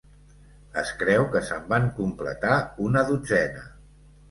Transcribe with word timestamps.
Es 0.81 0.93
creu 1.01 1.25
que 1.35 1.43
se'n 1.51 1.69
van 1.75 1.87
completar 1.99 2.57
una 2.89 3.07
dotzena. 3.13 3.65